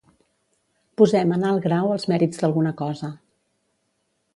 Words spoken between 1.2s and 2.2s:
en alt grau els